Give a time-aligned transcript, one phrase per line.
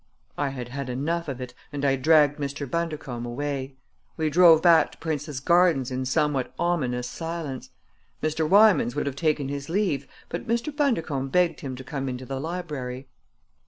[0.35, 2.67] I had had enough of it and I dragged Mr.
[2.67, 3.75] Bundercombe away.
[4.17, 7.69] We drove back to Prince's Gardens in somewhat ominous silence.
[8.23, 8.49] Mr.
[8.49, 10.75] Wymans would have taken his leave, but Mr.
[10.75, 13.09] Bundercombe begged him to come into the library.